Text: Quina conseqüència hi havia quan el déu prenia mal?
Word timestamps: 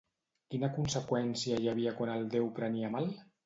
Quina 0.53 0.69
conseqüència 0.77 1.59
hi 1.67 1.71
havia 1.75 1.95
quan 2.01 2.15
el 2.17 2.29
déu 2.35 2.51
prenia 2.61 2.95
mal? 3.01 3.17